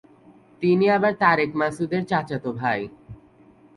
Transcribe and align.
তিনি 0.61 0.85
আবার 0.89 1.13
তারেক 1.13 1.51
মাসুদের 1.55 2.03
চাচাতো 2.05 2.49
ভাই। 2.53 2.81